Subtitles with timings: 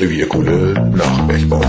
[0.00, 1.60] Revierkunde nach Bergbau.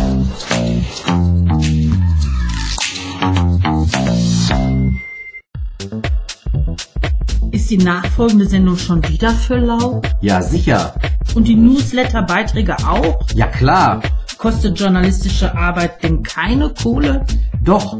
[7.52, 10.02] Ist die nachfolgende Sendung schon wieder für lau?
[10.22, 10.96] Ja, sicher.
[11.36, 13.20] Und die Newsletter-Beiträge auch?
[13.36, 14.02] Ja, klar.
[14.38, 17.26] Kostet journalistische Arbeit denn keine Kohle?
[17.64, 18.00] Doch,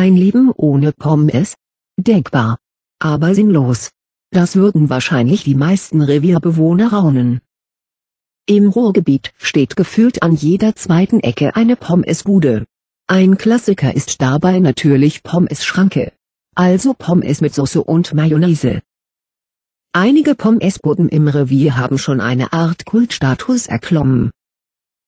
[0.00, 1.56] Ein Leben ohne Pommes?
[1.96, 2.60] Denkbar.
[3.00, 3.90] Aber sinnlos.
[4.30, 7.40] Das würden wahrscheinlich die meisten Revierbewohner raunen.
[8.46, 12.64] Im Ruhrgebiet steht gefühlt an jeder zweiten Ecke eine Pommesbude.
[13.08, 16.12] Ein Klassiker ist dabei natürlich Pommes-Schranke.
[16.54, 18.82] Also Pommes mit Soße und Mayonnaise.
[19.92, 24.30] Einige Pommesbuden im Revier haben schon eine Art Kultstatus erklommen.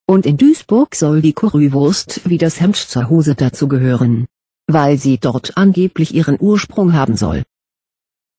[0.05, 4.27] Und in Duisburg soll die Currywurst wie das Hemd zur Hose dazugehören.
[4.67, 7.43] Weil sie dort angeblich ihren Ursprung haben soll.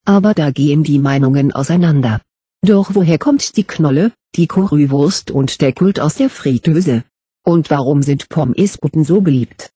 [0.04, 2.20] Aber da gehen die Meinungen auseinander.
[2.62, 7.04] Doch woher kommt die Knolle, die Currywurst und der Kult aus der Fritteuse?
[7.44, 9.70] Und warum sind Pommesbuden so beliebt?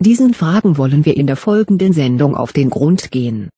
[0.00, 3.48] Diesen Fragen wollen wir in der folgenden Sendung auf den Grund gehen.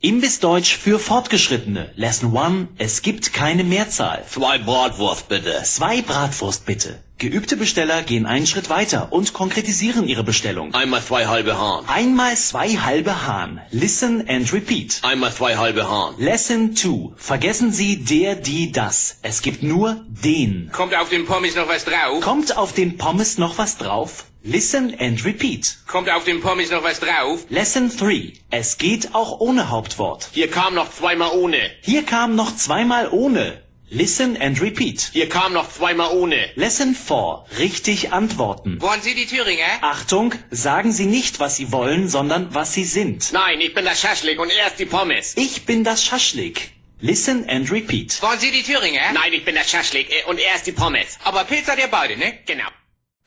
[0.00, 1.92] Imbissdeutsch für Fortgeschrittene.
[1.94, 2.68] Lesson 1.
[2.78, 4.24] Es gibt keine Mehrzahl.
[4.28, 5.62] Zwei Bratwurst bitte.
[5.62, 6.98] Zwei Bratwurst bitte.
[7.18, 10.74] Geübte Besteller gehen einen Schritt weiter und konkretisieren ihre Bestellung.
[10.74, 11.84] Einmal zwei halbe Hahn.
[11.86, 13.60] Einmal zwei halbe Hahn.
[13.70, 14.98] Listen and repeat.
[15.02, 16.14] Einmal zwei halbe Hahn.
[16.18, 17.12] Lesson 2.
[17.16, 19.18] Vergessen Sie der, die, das.
[19.22, 20.70] Es gibt nur den.
[20.72, 22.22] Kommt auf den Pommes noch was drauf?
[22.22, 24.24] Kommt auf den Pommes noch was drauf?
[24.42, 25.78] Listen and repeat.
[25.86, 27.46] Kommt auf den Pommes noch was drauf?
[27.48, 28.32] Lesson 3.
[28.50, 30.28] Es geht auch ohne Hauptwort.
[30.32, 31.58] Hier kam noch zweimal ohne.
[31.82, 33.61] Hier kam noch zweimal ohne.
[33.94, 35.10] Listen and repeat.
[35.12, 36.48] Hier kam noch zweimal ohne.
[36.54, 37.44] Lesson 4.
[37.58, 38.80] Richtig antworten.
[38.80, 39.82] Wollen Sie die Thüringer?
[39.82, 43.34] Achtung, sagen Sie nicht, was Sie wollen, sondern was Sie sind.
[43.34, 45.36] Nein, ich bin das Schaschlik und erst die Pommes.
[45.36, 46.70] Ich bin das Schaschlik.
[47.00, 48.22] Listen and repeat.
[48.22, 49.12] Wollen Sie die Thüringer?
[49.12, 51.18] Nein, ich bin das Schaschlik und erst die Pommes.
[51.22, 52.32] Aber Pilz seid ihr beide, ne?
[52.46, 52.68] Genau.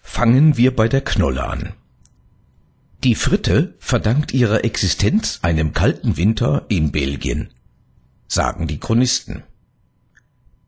[0.02, 1.76] Fangen wir bei der Knolle an.
[3.04, 7.54] Die Fritte verdankt ihre Existenz einem kalten Winter in Belgien,
[8.28, 9.44] sagen die Chronisten.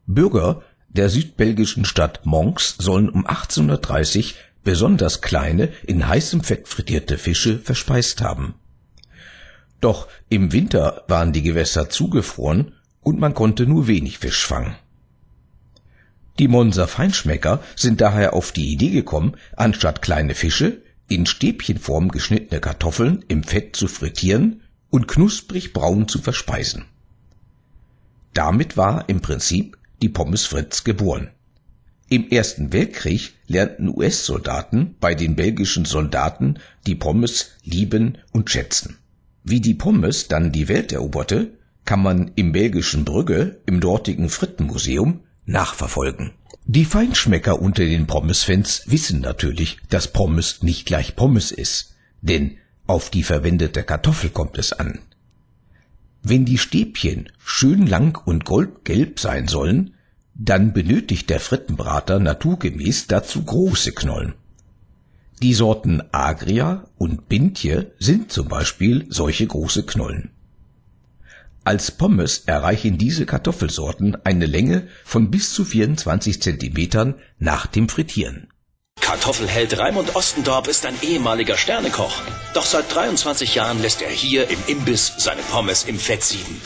[0.07, 7.59] Bürger der südbelgischen Stadt Monks sollen um 1830 besonders kleine, in heißem Fett frittierte Fische
[7.59, 8.55] verspeist haben.
[9.79, 14.75] Doch im Winter waren die Gewässer zugefroren und man konnte nur wenig Fisch fangen.
[16.39, 22.59] Die Monser Feinschmecker sind daher auf die Idee gekommen, anstatt kleine Fische in Stäbchenform geschnittene
[22.59, 26.85] Kartoffeln im Fett zu frittieren und knusprig braun zu verspeisen.
[28.33, 31.29] Damit war im Prinzip die Pommes Fritz geboren.
[32.09, 38.97] Im Ersten Weltkrieg lernten US-Soldaten bei den belgischen Soldaten die Pommes lieben und schätzen.
[39.43, 41.51] Wie die Pommes dann die Welt eroberte,
[41.83, 46.31] kann man im belgischen Brügge im dortigen Frittenmuseum nachverfolgen.
[46.65, 53.09] Die Feinschmecker unter den Pommesfans wissen natürlich, dass Pommes nicht gleich Pommes ist, denn auf
[53.09, 54.99] die verwendete Kartoffel kommt es an.
[56.23, 59.93] Wenn die Stäbchen schön lang und goldgelb sein sollen,
[60.33, 64.33] dann benötigt der Frittenbrater naturgemäß dazu große Knollen.
[65.41, 70.31] Die Sorten Agria und Bintje sind zum Beispiel solche große Knollen.
[71.63, 78.47] Als Pommes erreichen diese Kartoffelsorten eine Länge von bis zu 24 Zentimetern nach dem Frittieren.
[79.07, 82.11] Kartoffelheld Raimund Ostendorp ist ein ehemaliger Sternekoch.
[82.53, 86.61] Doch seit 23 Jahren lässt er hier im Imbiss seine Pommes im Fett sieden.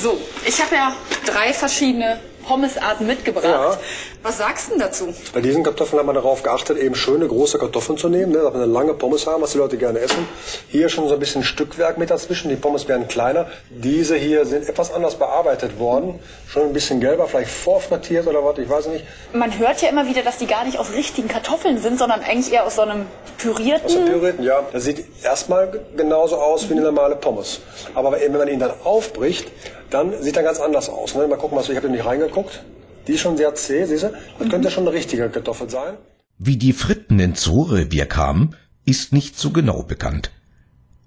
[0.00, 0.96] So, ich habe ja
[1.26, 3.44] drei verschiedene Pommesarten mitgebracht.
[3.44, 3.78] Ja.
[4.22, 5.14] Was sagst du denn dazu?
[5.32, 8.54] Bei diesen Kartoffeln haben wir darauf geachtet, eben schöne große Kartoffeln zu nehmen, ne, damit
[8.54, 10.26] wir eine lange Pommes haben, was die Leute gerne essen.
[10.68, 13.46] Hier schon so ein bisschen Stückwerk mit dazwischen, die Pommes werden kleiner.
[13.70, 16.18] Diese hier sind etwas anders bearbeitet worden,
[16.48, 19.04] schon ein bisschen gelber, vielleicht vorfrittiert oder was, ich weiß nicht.
[19.32, 22.52] Man hört ja immer wieder, dass die gar nicht aus richtigen Kartoffeln sind, sondern eigentlich
[22.52, 23.06] eher aus so einem
[23.38, 23.86] pürierten.
[23.86, 24.62] Aus der Pürierten, ja.
[24.72, 27.60] Das sieht erstmal genauso aus wie eine normale Pommes.
[27.94, 29.46] Aber wenn man ihn dann aufbricht,
[29.90, 31.14] dann sieht er ganz anders aus.
[31.14, 31.26] Ne?
[31.28, 32.60] Mal gucken, was ich habe nicht reingeguckt.
[33.08, 34.12] Die ist schon sehr zäh, siehst du?
[34.38, 35.94] Das könnte schon eine richtige Kartoffel sein.
[36.38, 40.30] Wie die Fritten ins Ruhrrevier kamen, ist nicht so genau bekannt.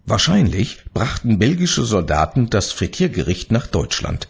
[0.05, 4.27] Wahrscheinlich brachten belgische Soldaten das Frittiergericht nach Deutschland.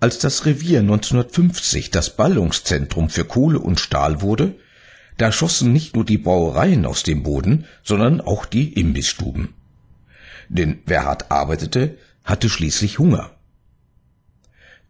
[0.00, 4.54] Als das Revier 1950 das Ballungszentrum für Kohle und Stahl wurde,
[5.16, 9.54] da schossen nicht nur die Brauereien aus dem Boden, sondern auch die Imbissstuben.
[10.48, 13.30] Denn wer hart arbeitete, hatte schließlich Hunger.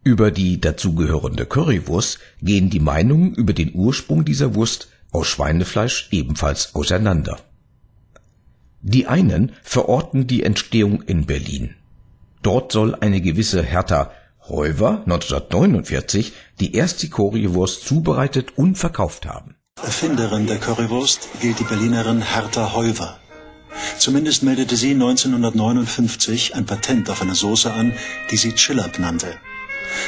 [0.03, 6.73] Über die dazugehörende Currywurst gehen die Meinungen über den Ursprung dieser Wurst aus Schweinefleisch ebenfalls
[6.73, 7.39] auseinander.
[8.81, 11.75] Die einen verorten die Entstehung in Berlin.
[12.41, 14.11] Dort soll eine gewisse Hertha
[14.49, 19.55] Heuwer 1949 die erste Currywurst zubereitet und verkauft haben.
[19.83, 23.19] Erfinderin der Currywurst gilt die Berlinerin Hertha Heuwer.
[23.99, 27.93] Zumindest meldete sie 1959 ein Patent auf eine Soße an,
[28.31, 29.37] die sie Chillab nannte.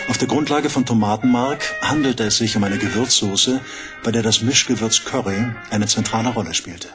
[0.07, 3.61] Auf der Grundlage von Tomatenmark handelte es sich um eine Gewürzsoße,
[4.03, 6.87] bei der das Mischgewürz Curry eine zentrale Rolle spielte.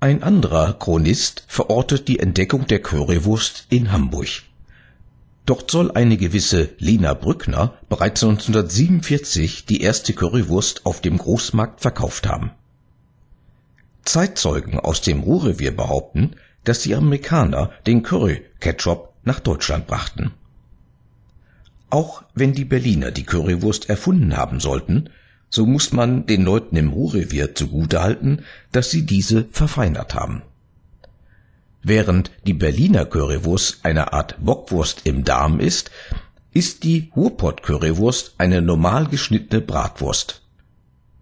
[0.00, 4.42] Ein anderer Chronist verortet die Entdeckung der Currywurst in Hamburg.
[5.44, 12.28] Dort soll eine gewisse Lena Brückner bereits 1947 die erste Currywurst auf dem Großmarkt verkauft
[12.28, 12.52] haben.
[14.04, 20.32] Zeitzeugen aus dem Ruhrrevier behaupten, dass die Amerikaner den Curry-Ketchup nach Deutschland brachten.
[21.90, 25.10] Auch wenn die Berliner die Currywurst erfunden haben sollten,
[25.48, 30.42] so muss man den Leuten im Ruhrrevier zugutehalten, dass sie diese verfeinert haben.
[31.82, 35.90] Während die Berliner Currywurst eine Art Bockwurst im Darm ist,
[36.52, 40.42] ist die Ruhrpott-Currywurst eine normal geschnittene Bratwurst.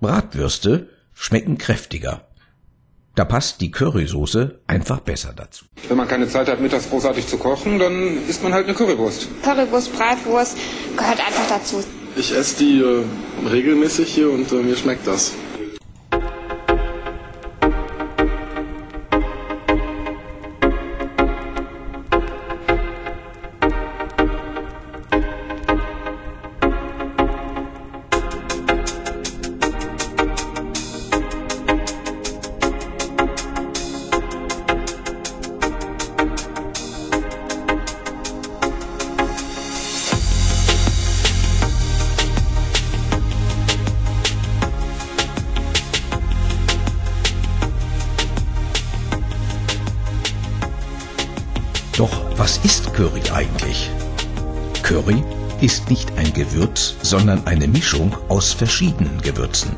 [0.00, 2.27] Bratwürste schmecken kräftiger.
[3.18, 5.64] Da passt die Currysoße einfach besser dazu.
[5.88, 9.26] Wenn man keine Zeit hat, mittags großartig zu kochen, dann isst man halt eine Currywurst.
[9.42, 10.56] Currywurst, Bratwurst
[10.96, 11.82] gehört einfach dazu.
[12.14, 13.02] Ich esse die äh,
[13.50, 15.32] regelmäßig hier und äh, mir schmeckt das.
[55.60, 59.72] Ist nicht ein Gewürz, sondern eine Mischung aus verschiedenen Gewürzen.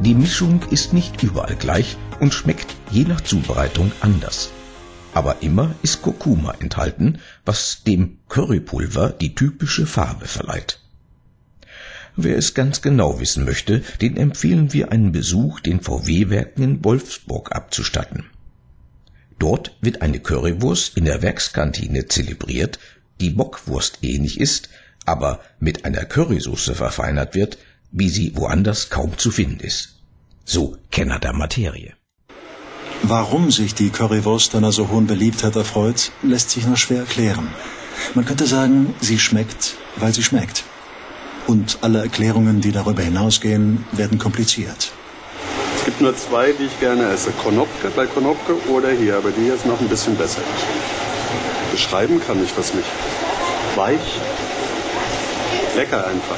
[0.00, 4.50] Die Mischung ist nicht überall gleich und schmeckt je nach Zubereitung anders.
[5.14, 10.80] Aber immer ist Kurkuma enthalten, was dem Currypulver die typische Farbe verleiht.
[12.14, 17.52] Wer es ganz genau wissen möchte, den empfehlen wir einen Besuch den VW-Werken in Wolfsburg
[17.52, 18.26] abzustatten.
[19.38, 22.78] Dort wird eine Currywurst in der Werkskantine zelebriert,
[23.20, 24.68] die Bockwurst ähnlich ist,
[25.08, 27.58] aber mit einer Currysoße verfeinert wird,
[27.90, 30.00] wie sie woanders kaum zu finden ist.
[30.44, 31.94] So Kenner der Materie.
[33.02, 37.48] Warum sich die Currywurst einer so hohen Beliebtheit erfreut, lässt sich nur schwer erklären.
[38.14, 40.64] Man könnte sagen, sie schmeckt, weil sie schmeckt.
[41.46, 44.92] Und alle Erklärungen, die darüber hinausgehen, werden kompliziert.
[45.76, 47.30] Es gibt nur zwei, die ich gerne esse.
[47.30, 50.42] Konopke bei Konopke oder hier, aber die hier ist noch ein bisschen besser.
[51.72, 52.88] Beschreiben kann ich das nicht.
[53.76, 54.20] Weich,
[55.78, 56.36] lecker einfach.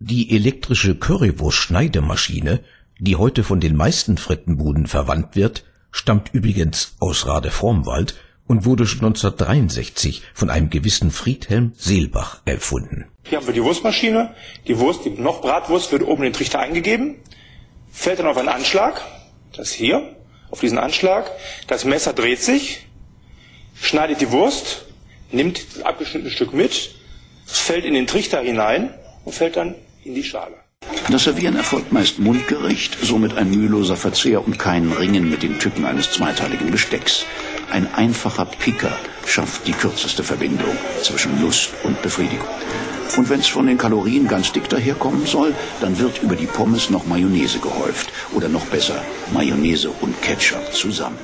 [0.00, 2.60] Die elektrische Currywurst-Schneidemaschine,
[2.98, 8.16] die heute von den meisten Frittenbuden verwandt wird, stammt übrigens aus Radefromwald
[8.48, 13.06] und wurde schon 1963 von einem gewissen Friedhelm Seelbach erfunden.
[13.24, 14.34] Hier haben wir die Wurstmaschine.
[14.66, 17.16] Die Wurst, die noch Bratwurst, wird oben in den Trichter eingegeben,
[17.92, 19.02] fällt dann auf einen Anschlag,
[19.56, 20.16] das hier,
[20.50, 21.30] auf diesen Anschlag.
[21.68, 22.86] Das Messer dreht sich,
[23.80, 24.84] schneidet die Wurst,
[25.30, 26.96] nimmt das abgeschnittene Stück mit,
[27.46, 28.92] fällt in den Trichter hinein
[29.24, 29.74] und fällt dann
[30.04, 30.54] in die Schale.
[31.10, 35.84] Das Servieren erfolgt meist mundgerecht, somit ein müheloser Verzehr und kein Ringen mit den Tücken
[35.84, 37.24] eines zweiteiligen Bestecks.
[37.70, 38.92] Ein einfacher Picker
[39.24, 42.46] schafft die kürzeste Verbindung zwischen Lust und Befriedigung.
[43.16, 46.90] Und wenn es von den Kalorien ganz dick daherkommen soll, dann wird über die Pommes
[46.90, 48.08] noch Mayonnaise gehäuft.
[48.34, 51.18] Oder noch besser, Mayonnaise und Ketchup zusammen.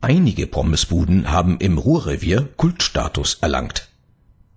[0.00, 3.88] Einige Pommesbuden haben im Ruhrrevier Kultstatus erlangt.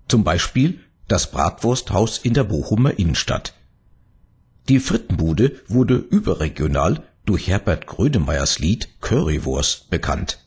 [0.07, 3.53] Zum Beispiel das Bratwursthaus in der Bochumer Innenstadt.
[4.69, 10.39] Die Frittenbude wurde überregional durch Herbert Grönemeyers Lied Currywurst bekannt.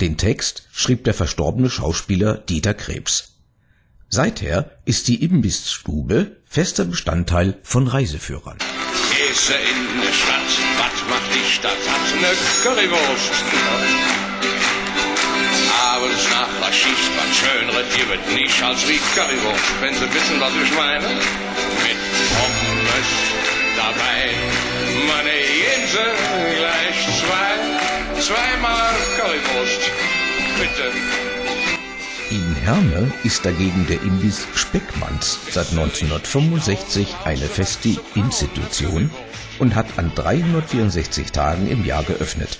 [0.00, 3.34] Den Text schrieb der verstorbene Schauspieler Dieter Krebs.
[4.08, 8.58] Seither ist die Imbissstube fester Bestandteil von Reiseführern.
[8.58, 10.40] Käse in der Stadt,
[10.78, 11.78] was macht die Stadt?
[11.86, 14.19] Hat eine Currywurst.
[16.00, 20.52] Abends nach der Schicht was Schöneres gibt nicht als wie Currywurst, wenn Sie wissen, was
[20.62, 21.06] ich meine.
[21.06, 22.00] Mit
[22.36, 23.10] Pommes
[23.76, 24.30] dabei,
[25.08, 26.04] meine Jense
[26.56, 29.90] gleich zwei, zweimal Currywurst,
[30.58, 30.90] bitte.
[32.30, 39.10] In Herne ist dagegen der Imbiss Speckmanns seit 1965 eine feste Institution
[39.58, 42.58] und hat an 364 Tagen im Jahr geöffnet.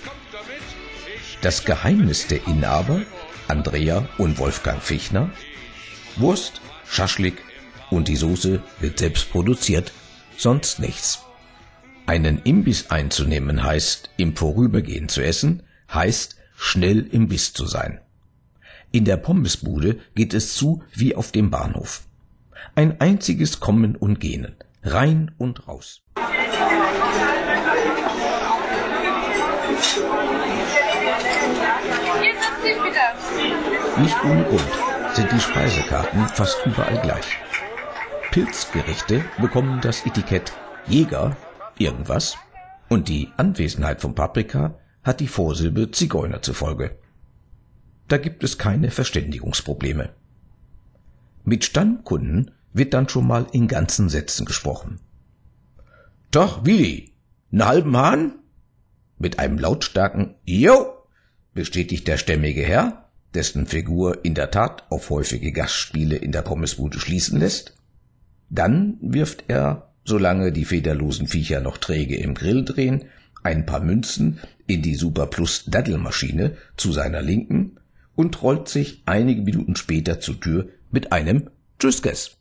[1.41, 3.01] Das Geheimnis der Inhaber,
[3.47, 5.29] Andrea und Wolfgang Fichtner,
[6.17, 7.41] Wurst, Schaschlik
[7.89, 9.91] und die Soße wird selbst produziert,
[10.37, 11.19] sonst nichts.
[12.05, 18.01] Einen Imbiss einzunehmen heißt, im Vorübergehen zu essen, heißt, schnell im Biss zu sein.
[18.91, 22.03] In der Pommesbude geht es zu wie auf dem Bahnhof.
[22.75, 26.01] Ein einziges Kommen und Gehen, rein und raus.
[29.81, 30.10] Bitte.
[33.97, 37.37] Nicht ohne Grund sind die Speisekarten fast überall gleich.
[38.31, 40.53] Pilzgerichte bekommen das Etikett
[40.87, 41.35] Jäger
[41.77, 42.37] irgendwas
[42.89, 46.99] und die Anwesenheit von Paprika hat die Vorsilbe Zigeuner zur Folge.
[48.07, 50.09] Da gibt es keine Verständigungsprobleme.
[51.43, 54.99] Mit Stammkunden wird dann schon mal in ganzen Sätzen gesprochen.
[56.29, 57.13] Doch, Willi,
[57.51, 58.35] einen halben Hahn?
[59.17, 61.00] Mit einem lautstarken Jo
[61.53, 66.99] bestätigt der stämmige Herr, dessen Figur in der Tat auf häufige Gastspiele in der Pommesbude
[66.99, 67.75] schließen lässt.
[68.49, 73.05] Dann wirft er, solange die federlosen Viecher noch träge im Grill drehen,
[73.43, 77.79] ein paar Münzen in die Superplus Daddelmaschine zu seiner Linken
[78.15, 82.37] und rollt sich einige Minuten später zur Tür mit einem Tschüsskes.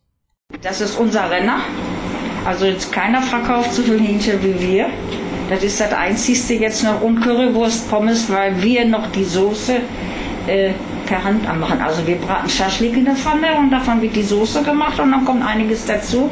[0.63, 1.61] Das ist unser Renner.
[2.45, 4.91] Also jetzt keiner verkauft so viel Hähnchen wie wir.
[5.51, 9.79] Das ist das einzigste jetzt noch und Currywurst, Pommes, weil wir noch die Soße
[10.47, 10.71] äh,
[11.07, 11.81] per Hand anmachen.
[11.81, 15.25] Also wir braten Schaschlik in der Pfanne und davon wird die Soße gemacht und dann
[15.25, 16.31] kommt einiges dazu.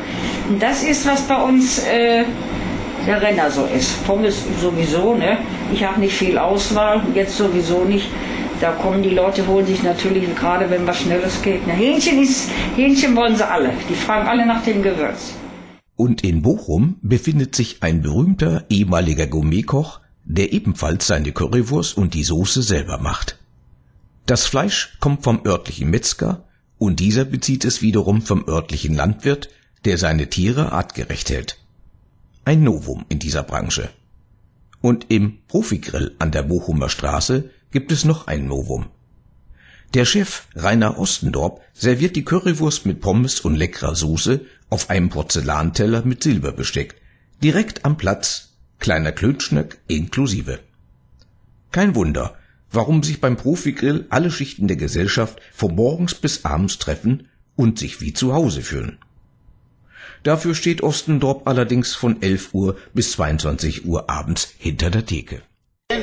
[0.49, 2.23] Und das ist, was bei uns äh,
[3.09, 4.07] der Renner so ist.
[4.07, 5.39] Pommes sowieso, ne?
[5.73, 8.09] Ich habe nicht viel Auswahl, jetzt sowieso nicht.
[8.61, 11.67] Da kommen die Leute, holen sich natürlich, gerade wenn was Schnelles geht.
[11.67, 11.73] Ne?
[11.73, 13.71] Hähnchen ist, Hähnchen wollen sie alle.
[13.89, 15.35] Die fragen alle nach dem Gewürz.
[15.99, 22.23] Und in Bochum befindet sich ein berühmter ehemaliger Gourmetkoch, der ebenfalls seine Currywurst und die
[22.23, 23.37] Soße selber macht.
[24.25, 26.45] Das Fleisch kommt vom örtlichen Metzger
[26.79, 29.49] und dieser bezieht es wiederum vom örtlichen Landwirt,
[29.85, 31.59] der seine Tiere artgerecht hält.
[32.45, 33.91] Ein Novum in dieser Branche.
[34.81, 38.87] Und im Profigrill an der Bochumer Straße gibt es noch ein Novum.
[39.95, 46.05] Der Chef Rainer Ostendorp serviert die Currywurst mit Pommes und leckerer Soße auf einem Porzellanteller
[46.05, 47.01] mit Silberbesteck,
[47.43, 50.61] direkt am Platz, kleiner Klönschnack inklusive.
[51.71, 52.37] Kein Wunder,
[52.71, 58.01] warum sich beim Profigrill alle Schichten der Gesellschaft von morgens bis abends treffen und sich
[58.01, 58.99] wie zu Hause fühlen.
[60.23, 65.43] Dafür steht Ostendorp allerdings von 11 Uhr bis 22 Uhr abends hinter der Theke.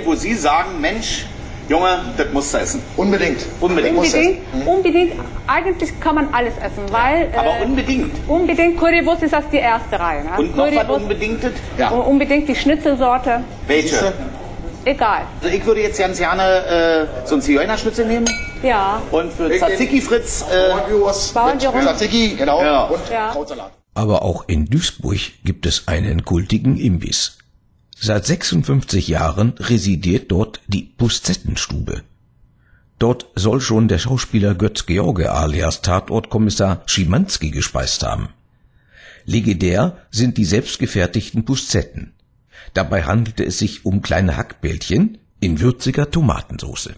[0.03, 1.25] Wo Sie sagen, Mensch,
[1.67, 2.81] Junge, das musst du essen.
[2.95, 3.39] Unbedingt.
[3.59, 3.97] Unbedingt.
[3.97, 5.13] Unbedingt, unbedingt,
[5.47, 7.31] eigentlich kann man alles essen, weil...
[7.35, 8.11] Aber äh, unbedingt.
[8.27, 10.23] Unbedingt, Currywurst ist das die erste Reihe.
[10.23, 10.31] Ne?
[10.37, 11.53] Und noch was Unbedingtes?
[11.77, 13.43] Und Unbedingt die Schnitzelsorte.
[13.67, 14.13] Welche?
[14.85, 15.23] Egal.
[15.41, 18.29] Also ich würde jetzt ganz gerne äh, so einen Zigeunerschnitzel nehmen.
[18.61, 19.01] Ja.
[19.09, 21.33] Und für Tzatziki Fritz äh, Bauernjurst.
[21.33, 22.61] Tzatziki, genau.
[22.61, 22.83] Ja.
[22.83, 23.31] Und Ja.
[23.31, 23.71] Krautsalat.
[23.95, 27.39] Aber auch in Duisburg gibt es einen kultigen Imbiss.
[27.97, 32.03] Seit 56 Jahren residiert dort die Puszettenstube.
[32.99, 38.29] Dort soll schon der Schauspieler Götz George alias Tatortkommissar Schimanski gespeist haben.
[39.25, 42.13] Legendär sind die selbstgefertigten Puszetten.
[42.73, 46.91] Dabei handelte es sich um kleine Hackbällchen in würziger Tomatensauce.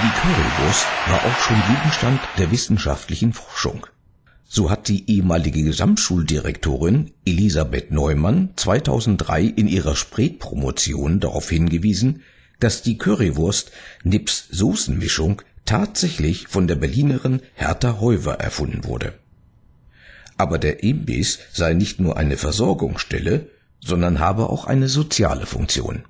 [0.00, 3.84] Die Currywurst war auch schon Gegenstand der wissenschaftlichen Forschung.
[4.44, 12.22] So hat die ehemalige Gesamtschuldirektorin Elisabeth Neumann 2003 in ihrer Spreetpromotion darauf hingewiesen,
[12.60, 13.72] dass die Currywurst
[14.04, 19.14] Nips Soßenmischung tatsächlich von der Berlinerin Hertha Heuwer erfunden wurde.
[20.36, 23.50] Aber der Imbiss sei nicht nur eine Versorgungsstelle,
[23.80, 26.04] sondern habe auch eine soziale Funktion.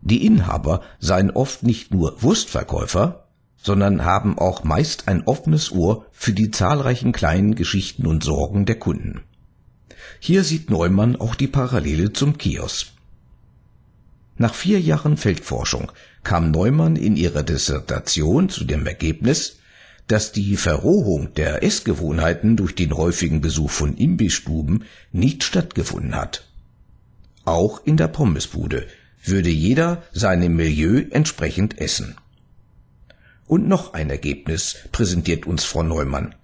[0.00, 3.24] Die Inhaber seien oft nicht nur Wurstverkäufer,
[3.56, 8.78] sondern haben auch meist ein offenes Ohr für die zahlreichen kleinen Geschichten und Sorgen der
[8.78, 9.22] Kunden.
[10.20, 12.88] Hier sieht Neumann auch die Parallele zum Kiosk.
[14.36, 15.90] Nach vier Jahren Feldforschung
[16.22, 19.58] kam Neumann in ihrer Dissertation zu dem Ergebnis,
[20.06, 26.46] dass die Verrohung der Essgewohnheiten durch den häufigen Besuch von Imbissstuben nicht stattgefunden hat.
[27.44, 28.86] Auch in der Pommesbude
[29.28, 32.16] würde jeder seinem Milieu entsprechend essen.
[33.46, 36.34] Und noch ein Ergebnis präsentiert uns Frau Neumann.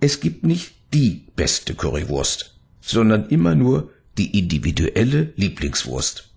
[0.00, 6.34] Es gibt nicht die beste Currywurst, sondern immer nur die individuelle Lieblingswurst.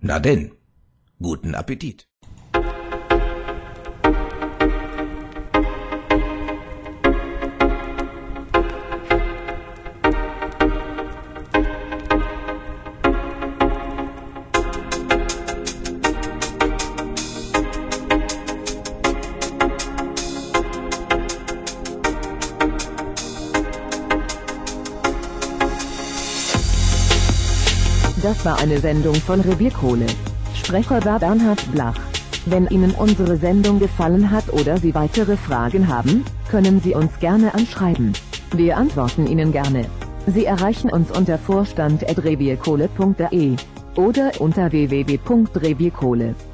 [0.00, 0.52] Na denn,
[1.20, 2.06] guten Appetit.
[28.24, 30.06] Das war eine Sendung von Revierkohle.
[30.54, 31.98] Sprecher war Bernhard Blach.
[32.46, 37.52] Wenn Ihnen unsere Sendung gefallen hat oder Sie weitere Fragen haben, können Sie uns gerne
[37.52, 38.14] anschreiben.
[38.56, 39.84] Wir antworten Ihnen gerne.
[40.26, 43.56] Sie erreichen uns unter vorstand.revierkohle.de
[43.96, 46.53] oder unter www.revierkohle.de.